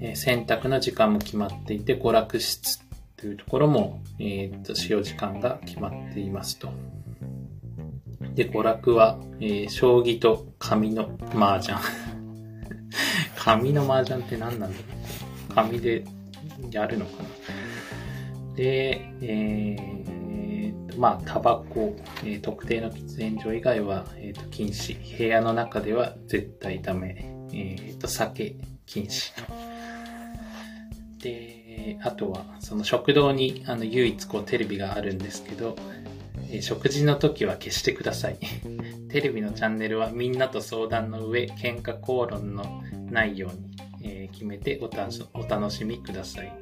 [0.00, 2.80] えー、洗濯の時間も決まっていて、娯楽室
[3.18, 6.72] というところも、えー、と使用時間が決まっていますと。
[8.34, 11.78] で、娯楽は、えー、将棋と紙の麻雀。
[13.36, 14.84] 紙の麻雀って何なんだろ
[15.50, 16.04] う紙で
[16.70, 17.28] やるのかな
[18.56, 21.94] で、えー、まあ、タバコ、
[22.24, 24.96] えー、特定の喫煙所以外は、えーと、禁止。
[25.18, 27.30] 部屋の中では絶対ダメ。
[27.52, 29.32] えーと、酒禁止
[31.22, 35.76] で、あとは、その食堂にあの唯一こうテレビがあるんですけど、
[36.56, 38.38] え、食事の時は消してください。
[39.10, 44.88] テレビのチャンネルはみんなと相談の上、喧嘩口論のないように、えー、決めてお
[45.42, 46.52] 楽しみください。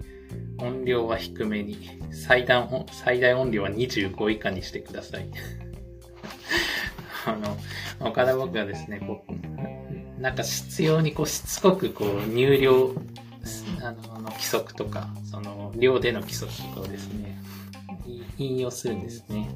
[0.59, 1.77] 音量は低めに、
[2.11, 5.27] 最大最大音量は25以下にしてください。
[7.27, 7.57] あの、
[8.09, 12.95] 岡田僕はですね、こう、なんか必要にこうしつこくこう入量
[13.83, 17.37] あのの規則とか、その量での規則とかをですね、
[18.39, 19.49] 引用するんですね。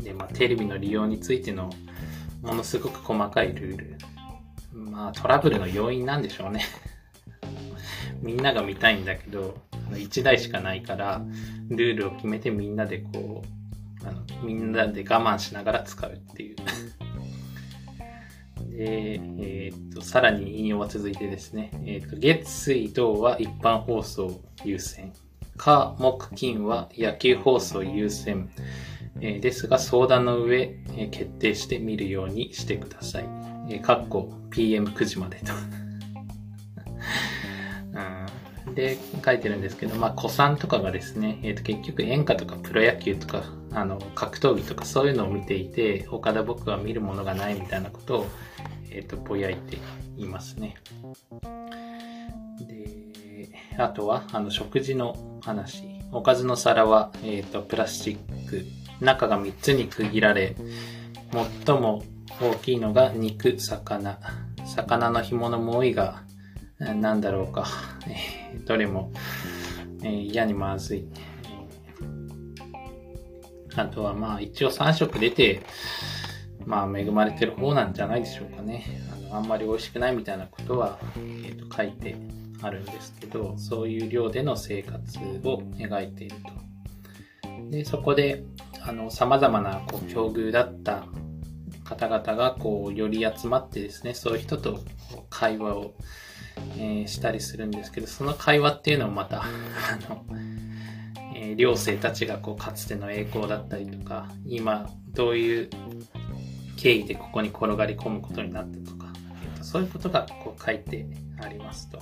[0.00, 1.70] で、まあ、テレビの利用についての
[2.42, 3.98] ものすごく細かいルール。
[4.72, 6.64] まあ、トラブルの要因なんでしょうね。
[8.20, 9.58] みんなが見たいんだけど、
[9.90, 11.24] 1台しかないから、
[11.68, 13.42] ルールを決めてみんなでこ
[14.02, 16.56] う、あのみんなで我慢しながら使うっていう。
[18.76, 25.12] で、えー、っと、さらに引用は続いてですね、えー、っと、月、水、土は一般放送優先。
[25.56, 28.50] 火、木、金は野球放送優先。
[29.20, 33.24] えー、ですが、相談の上、えー、決定してみるようにしてください。
[33.68, 35.52] えー、かっこ PM9 時までと。
[38.74, 48.26] で書いてるんですけど、まあ、古参とかがですね、えー、と結局演歌とかプロ野球とかあの格闘技とかそういうのを見ていて他で僕は見るものがないみたいなことを、
[48.90, 49.78] えー、とぼやいて
[50.16, 50.76] いますね。
[52.60, 52.83] で
[53.78, 58.64] あとはあの食事の話おかずの皿は、えー、とプラスチック
[59.00, 60.56] 中が3つに区切られ
[61.66, 62.02] 最も
[62.40, 64.18] 大きいのが肉魚
[64.64, 66.24] 魚の干物も多いが
[66.78, 67.66] なんだろうか、
[68.66, 69.12] どれも、
[70.02, 71.08] えー、嫌にまずい。
[73.76, 75.62] あとはまあ一応3食出て、
[76.66, 78.84] まあ恵まれてる方なんじゃないでしょうかね。
[79.30, 82.16] あのあんまり美味しくないみたいなことは、えー、と書いて
[82.64, 87.70] あるんですけど、そういう量での生活を描いていると。
[87.70, 88.44] で、そこで、
[88.80, 91.04] あの、様々なこう境遇だった
[91.84, 94.80] 方々がこう、より集まってですね、そういう人と
[95.30, 95.94] 会話を
[96.76, 99.46] えー、したりするんですけど、その会話っていうのもまた、 あ
[100.08, 100.24] の、
[101.36, 105.70] えー、寮生たちがこうかつての栄光だったりとか、今どういう
[106.76, 109.03] 経緯でここに転がり込むことになったとか、
[109.74, 111.04] そういうことがこう書いて
[111.42, 112.00] ありますと。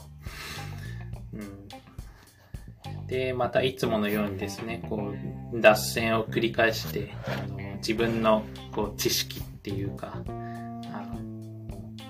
[1.32, 5.14] うん、で、またいつものようにですね、こ
[5.54, 8.42] う脱線を繰り返してあの自分の
[8.72, 10.22] こう知識っていうか、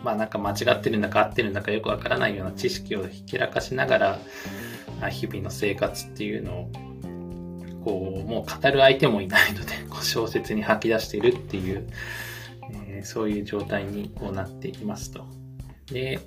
[0.02, 4.18] まあなんか間違ってるんだか合ってるんだかよくわからないような知識をひけらかしながら、
[5.10, 6.70] 日々の生活っていうのを、
[7.84, 11.86] こう、もう語る相手もいないので、 こう小説に吐き出しているっていう、
[12.88, 15.41] えー、そういう状態にこうなっていますと。
[15.86, 16.20] で、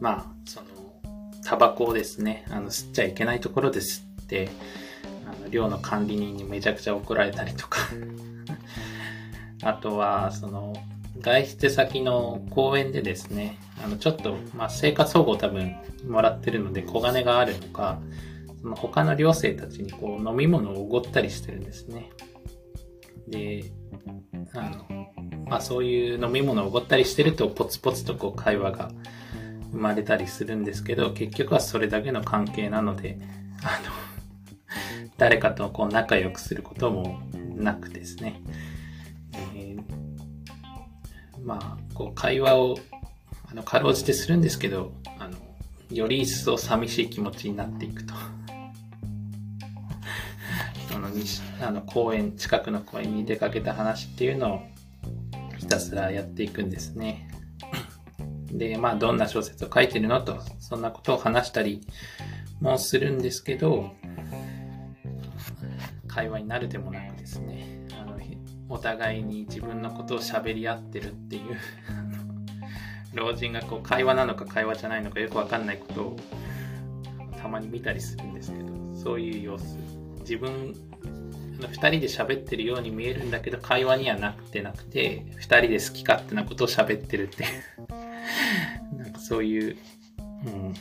[0.00, 0.66] まあ、その、
[1.44, 4.48] タバコをですね、あの、吸っちゃいけないところで吸って、
[5.26, 7.80] あの、寮の管理人にめちゃくちゃ怒られたりとか
[9.62, 10.74] あとは、その、
[11.20, 15.76] 外出先の公園でですね、あの、ちょっと、まあ、生活保護を多分
[16.08, 18.00] もらってるので小金があるのか、
[18.60, 22.10] その他の寮生たちにこう飲み物をおごったりしてるんですね。
[23.28, 23.64] で、
[24.54, 25.12] あの、
[25.48, 28.90] まあそういう飲み物をおごったりしてるとポツポツとこう会話が
[29.70, 33.18] 生まれたりするんですけど、結局はそれだけの関係なので、
[33.62, 33.92] あの、
[35.16, 37.20] 誰かとこう仲良くすることも
[37.54, 38.40] なくですね。
[39.54, 40.02] えー
[41.44, 42.78] まあ、こう会話を
[43.50, 45.36] あのかろうじてするんですけどあの
[45.90, 48.14] より一層寂しい気持ちになっていくと
[51.60, 54.60] あのあの公園近くの公園に出かけた話っていうのを
[55.58, 57.28] ひたすらやっていくんですね。
[58.50, 61.80] でまあどんな小説を書いてるのとそんなことを話したり
[62.60, 63.92] もするんですけど
[66.06, 67.82] 会話になるでもなくですね。
[68.68, 71.42] お互いに自分のことを喋り合ってるっていう
[73.12, 76.16] 老人がこう会話なのか会話じゃないのかよくわかんないことを
[77.36, 79.76] たまに見たりするんですけどそういう様子。
[80.20, 80.74] 自分
[81.68, 87.44] 2人で喋ってるように見えるんだけど会話にはなくてなくて2人で好き勝手なことを喋ってるって
[88.96, 89.76] なんかそういう、
[90.46, 90.74] うん、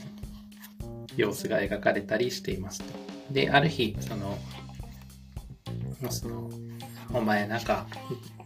[1.15, 2.86] 様子が描かれたりしていますと。
[3.32, 4.38] である日その
[6.09, 6.49] その
[7.13, 7.88] お前なんか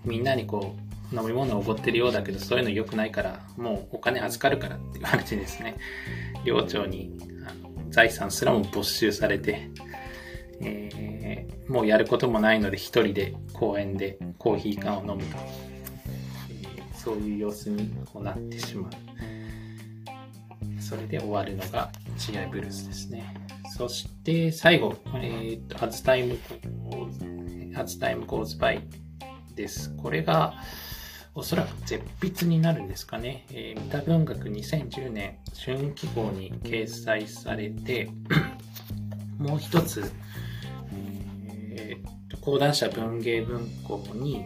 [0.03, 0.75] みんなにこ
[1.11, 5.77] う飲み物をおごってるようだけどそういうの良くないからもうお金預かるからって言われてですね
[6.43, 7.17] 寮長に
[7.47, 9.69] あの財産すらも没収されて、
[10.61, 11.14] えー、
[11.68, 15.38] もうやることもないので一人で公園でコーヒー缶を飲むと、
[16.49, 18.91] えー、そういう様子にこうなってしまう
[20.82, 23.34] それで終わるのが GI ブルースですね
[23.78, 26.38] そして最後、えーと、と、アズタイム
[27.76, 28.82] As Time Goes By
[29.53, 29.93] です。
[29.97, 30.53] これが
[31.34, 33.45] おそらく絶筆になるんですかね。
[33.51, 38.09] えー、三田文学2010年春季号に掲載されて、
[39.38, 40.09] もう一つ、
[41.76, 44.45] えー、講談社文芸文庫に、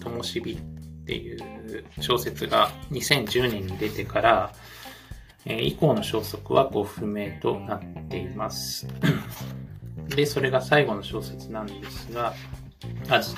[0.00, 0.56] とも、しびっ
[1.06, 1.38] ていう
[2.00, 4.52] 小説が2010年に出てから、
[5.44, 8.86] えー、以降の消息はご不明となっています。
[10.14, 12.34] で、それが最後の小説なんですが、
[13.08, 13.34] As,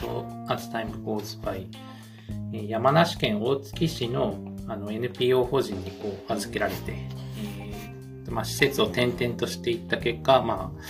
[0.48, 1.66] As Time Goes By
[2.68, 10.80] 山梨県大月市のあの NPO 法人にこう預けられて、えーまあ、施設を転々としていった結果、まあ、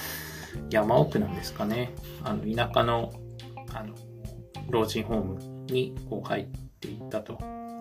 [0.70, 1.94] 山奥なんですかね、
[2.24, 3.12] あの田舎の
[3.74, 3.94] あの
[4.70, 6.46] 老人ホームにこう入っ
[6.80, 7.38] ていったと。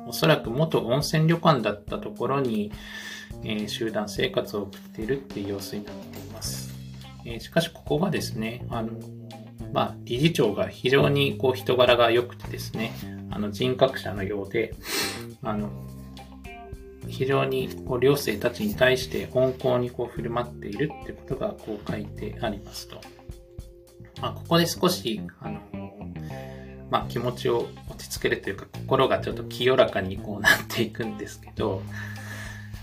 [0.08, 2.72] おそらく元温泉旅館だったところに、
[3.44, 6.74] えー、集団生活を送っているっていう様子になっています。
[7.26, 8.92] えしかしここがですね、あの、
[9.74, 12.94] まあ、理事長が非常にこう人柄が良くてですね、
[13.30, 14.76] あの人格者のようで、
[15.44, 15.70] あの、
[17.08, 23.02] 非常にこう寮生たちに対して温厚にこう振る舞っているってことがこう書いてありますと。
[24.22, 25.62] まあ、ここで少し、あの、
[26.90, 31.84] まあ、気持ちを落ち着けるというか、心がちょっと清らかにこうなっていくんですけど、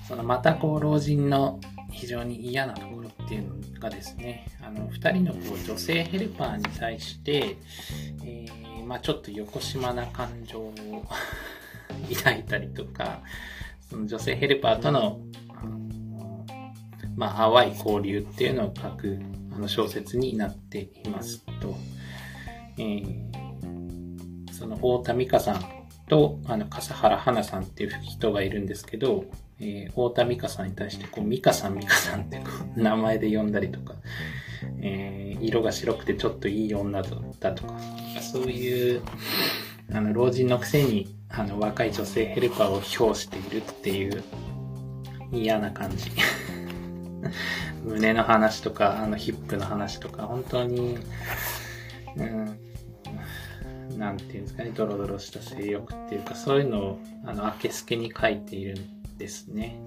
[0.07, 1.61] そのまたこう老人の
[1.91, 7.57] 非常に嫌なところっていうのがですね、あの、二人のこう女性ヘルパーに対して、
[8.23, 10.73] えー、まあちょっと横島な感情を
[12.15, 13.23] 抱いたりとか、
[13.95, 15.21] その女性ヘルパーとの、
[17.15, 19.21] まあ淡い交流っていうのを書く
[19.55, 21.77] あの小説になっていますと、
[22.77, 25.65] えー、その太田美香さん
[26.09, 29.27] と、あの、笠原花さんっていう人がいるんですけど、
[29.61, 33.95] えー、太田美香さんに対して、こう、美香さん美香さんってこう名前で呼んだりとか、
[34.81, 37.79] えー、色が白くてちょっといい女だとか、
[38.21, 39.03] そういう、
[39.93, 44.23] あの、老人のくせに、あの、若い女性ヘルパーを評しているっていう
[45.33, 46.11] 嫌な感じ。
[47.85, 50.99] 胸の話とか、あの、ヒップの話とか、本当に、
[52.17, 59.81] うん、なんていうんですかね、ドロドロした性欲っていうか、そういうのを、あの、あけすけに書いているんですね。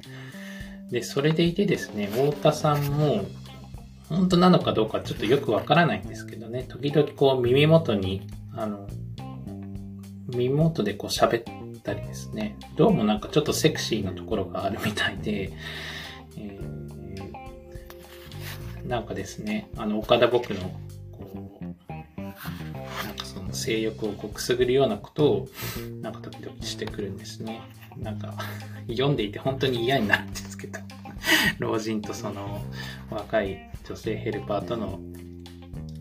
[0.92, 3.26] で、それでいてですね、太田さんも、
[4.10, 8.88] 本当なのかどうかちょっとよくわからないんですけどね、時々こう耳元に、あの、
[10.28, 15.54] 耳元でこう喋ったりですね、どうもなんかちょっとセクシーなところがあるみたいで、
[16.38, 20.60] えー、なんかですね、あの、岡田僕の、
[21.14, 22.00] こう、な
[23.12, 25.48] んかその性欲をこうくすぐるようなことを、
[26.02, 27.62] なんか時々してくるんですね。
[27.96, 28.36] なんか、
[28.90, 30.80] 読んでいて本当に嫌になるんですけど、
[31.60, 32.62] 老人とその
[33.10, 35.00] 若い女性ヘルパーとの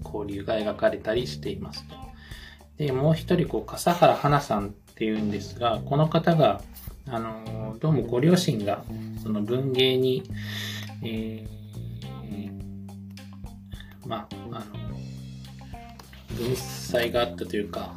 [0.05, 2.06] 交流が描かれたりしていますと。
[2.79, 6.61] で、もう一人、こう、笠原花さんっていうんですが、この方が、
[7.09, 8.85] あの、どうもご両親が、
[9.23, 10.23] その文芸に、
[11.03, 14.65] えー、まあ、あの、
[16.37, 17.95] 文才があったというか、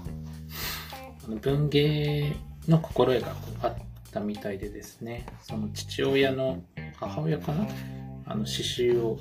[1.41, 2.35] 文芸
[2.67, 3.73] の心得があっ
[4.11, 6.63] たみたいでですね、その父親の
[6.97, 7.67] 母親かな
[8.25, 9.19] あの詩集を、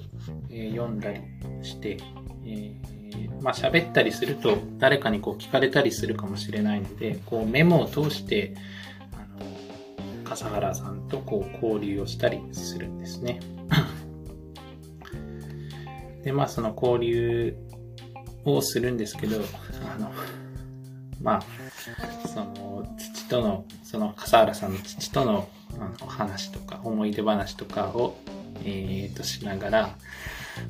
[0.51, 1.21] えー、読んだり
[1.63, 1.99] して、
[2.45, 2.98] えー、
[3.41, 8.55] まあ喋ったりすると誰かにこう聞かれたりするかもしれないので、こうメモを通して、
[9.13, 9.47] あの、
[10.25, 13.41] 笠原さんとこう交流をしたりするんですね。
[16.25, 17.57] で、まあその交流
[18.45, 19.41] をするんですけど、
[19.95, 20.13] あの、
[21.23, 21.43] まあ、
[22.29, 25.49] その、父との、その笠原さんの父との
[25.81, 28.17] あの話とか、思い出話とかを、
[28.65, 29.97] えー、としながら、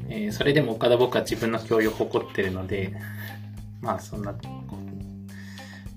[0.09, 2.95] えー、それでも岡田僕は自分の教養を誇ってるので、
[3.81, 4.35] まあそんな、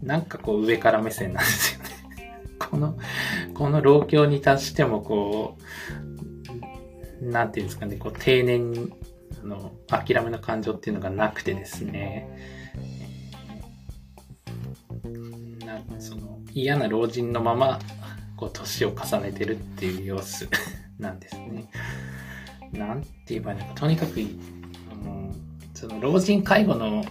[0.01, 1.89] なんかこう上から目線なんですよね。
[2.59, 2.97] この、
[3.53, 5.57] この老境に達してもこ
[7.21, 8.91] う、なんていうんですかね、こう定年
[9.43, 12.27] あの、諦めの感情っていうのがなくてですね、
[15.65, 17.79] なその嫌な老人のまま、
[18.37, 20.47] こう、年を重ねてるっていう様子
[20.99, 21.69] なんですね。
[22.73, 24.21] なんて言えばいいのか、とにかく、
[24.91, 25.33] あの、
[25.73, 27.03] その老人介護の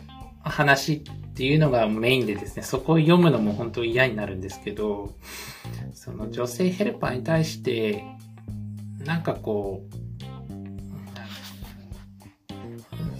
[0.43, 1.03] 話っ
[1.35, 5.15] ていうのがメインでですね、そこを読むのも本当嫌になるんですけど、
[5.95, 8.05] その女性ヘルパーに対して、
[8.99, 10.01] なんかこう、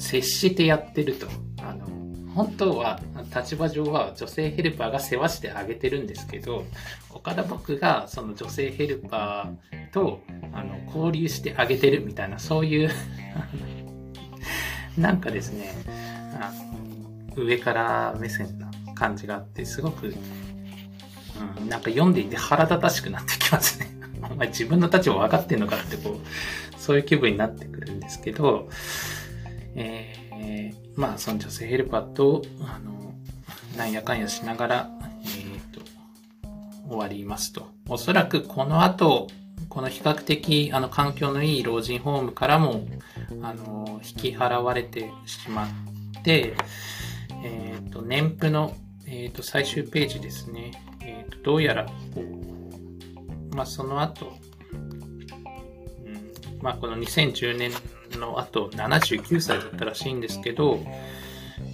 [0.01, 1.27] 接してやってると。
[1.63, 1.87] あの、
[2.35, 3.01] 本当は、
[3.35, 6.65] 立場上は女性ヘルパーが世話してあげてるんですけど、
[7.11, 10.21] 岡田僕がその女性ヘルパーと、
[10.53, 12.91] あの、交流してあげてるみたいな、そういう
[14.97, 15.75] なんかですね、
[16.41, 16.53] あ
[17.37, 20.15] 上から目線な感じがあって、すごく、
[21.59, 23.91] うん、なんか読んでいて腹立たしくなってきますね。
[24.31, 28.69] お前自分の立場分かってんのかってこう、そういう気分になってくるんですけど、
[29.75, 33.15] えー、まあ、その女性ヘルパーと、あの、
[33.79, 34.91] なんやかんやしながら、
[35.23, 35.81] えー、と、
[36.87, 37.71] 終わりますと。
[37.89, 39.29] おそらくこの後、
[39.71, 42.87] この比較的、あの、環境のいい老人ホームからも、
[43.41, 45.69] あの、引き払われてしま
[46.19, 46.53] って、
[47.43, 48.77] えっ、ー、と、年譜の、
[49.07, 50.73] えっ、ー、と、最終ページですね。
[51.01, 51.87] えっ、と、どうやら、
[53.55, 54.35] まあ、その後、
[54.75, 54.77] う
[56.11, 57.73] ん、まあ、この2010年
[58.19, 60.81] の後79歳だったらしいんですけど、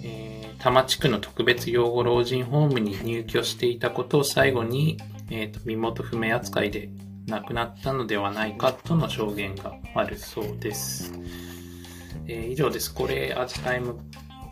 [0.03, 4.97] えー、多摩地区の特別養護老人ホームに入居していたことを最後に、
[5.29, 6.89] えーと、身元不明扱いで
[7.27, 11.13] 亡くなったのではないかとの証言があるそうです。
[12.27, 12.93] えー、以上です。
[12.93, 13.95] これ、As Time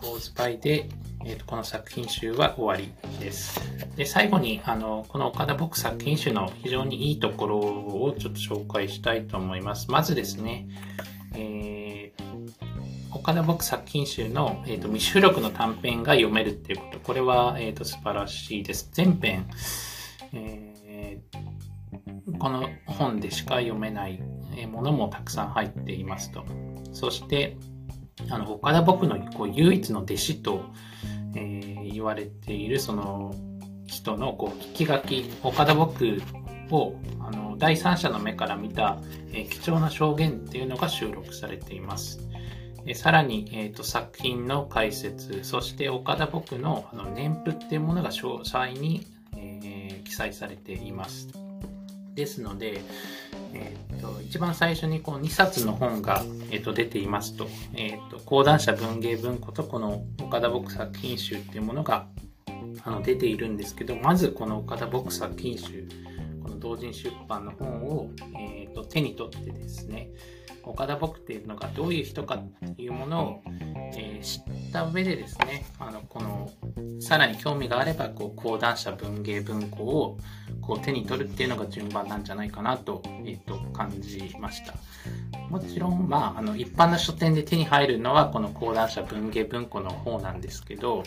[0.01, 0.89] Goes By で、
[1.25, 3.59] えーと、この作品集は終わりです。
[3.95, 9.89] で、最後に、あの、この岡田僕作品集の非常にいいところをちょっと紹介したいと思います。
[9.89, 10.67] まずですね、
[11.35, 18.89] えー、岡田僕作品集の、えーと、未収録の短編が読めるっていうこと、これは、えーと、素晴らしいです。
[18.93, 19.47] 全編、
[20.33, 24.19] えー、この本でしか読めない
[24.71, 26.43] ものもたくさん入っていますと。
[26.93, 27.57] そして、
[28.29, 30.65] あの岡田僕のこう唯一の弟子と、
[31.35, 33.35] えー、言われているその
[33.85, 36.21] 人のこう聞き書き岡田僕
[36.71, 38.99] をあの第三者の目から見た、
[39.31, 42.19] え、貴重な証言っていうのが収録されています。
[42.85, 51.29] えさらに、えーと、作品の解説そして岡田僕のあの年譜っていうものが詳細に、えー、記載されています。
[52.13, 52.81] ですので、
[53.53, 62.07] えーと、一番最初にこう2冊の本が、えーと、出ていますと,、えーと、講談社文芸文庫とこの岡田僕作品集っていうものが
[62.83, 65.87] あの出ているんですけどまずこの岡田僕作品集
[66.65, 68.09] 同人出版の本を、
[68.39, 70.09] えー、と手に取ってですね
[70.63, 73.41] 岡田僕っていうのがどういう人かっていうものを、
[73.95, 76.51] えー、知った上でですねあのこの
[76.99, 80.17] さらに興味があればこう講談社文芸文庫を
[80.61, 84.73] こう手に取るっていうのが順番なんじゃないかなと,、えー、と感じました。
[85.49, 91.03] もちろん、まあ、あの一般の書店で手に入るのはこの講談社文芸文庫の方なんですけど、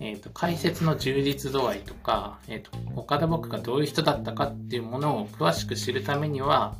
[0.00, 6.74] えーと、解説の充実度合いとか、えーと、岡田僕がどういう人だったかっていうものを詳しく知るためには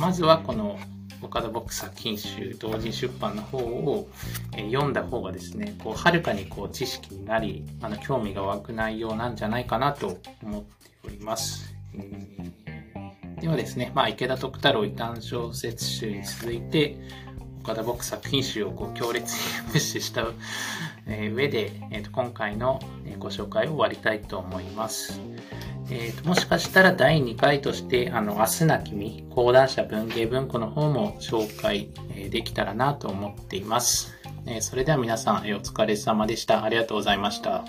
[0.00, 0.78] まずはこの
[1.22, 4.08] 岡田僕作品集同時出版の方を、
[4.52, 11.72] えー、読んだ方がですねこうはるかにこう知識になりあの興味が湧く内容なんじゃないかなと思っております。
[13.40, 16.96] ではですね、まあ、池田徳太郎異端小説集に続いて
[17.62, 20.26] 岡田僕作品集をこう強烈に無視した
[21.06, 22.80] え上で、えー、と今回の
[23.18, 25.20] ご紹介を終わりたいと思います。
[25.88, 34.12] えーと、もしかしたら第2回として、あの、明日な君、講談社文芸文庫の方も紹介、えできたらなと思っています。
[34.46, 36.64] え、それでは皆さん、えお疲れ様でした。
[36.64, 37.64] ありがとうございました。